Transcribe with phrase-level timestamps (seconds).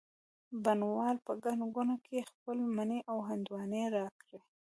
[0.63, 4.39] بڼ وال په ګڼه ګوڼه کي خپلې مڼې او هندواڼې را کړې